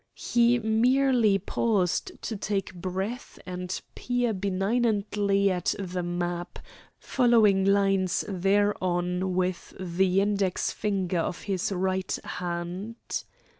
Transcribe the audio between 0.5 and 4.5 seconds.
merely paused to take breath and peer